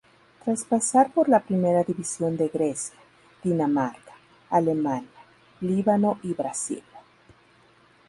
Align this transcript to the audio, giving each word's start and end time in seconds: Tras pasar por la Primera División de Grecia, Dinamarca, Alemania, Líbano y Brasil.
Tras 0.43 0.65
pasar 0.65 1.11
por 1.13 1.29
la 1.29 1.41
Primera 1.41 1.83
División 1.83 2.35
de 2.35 2.47
Grecia, 2.47 2.97
Dinamarca, 3.43 4.15
Alemania, 4.49 5.07
Líbano 5.59 6.17
y 6.23 6.33
Brasil. 6.33 6.81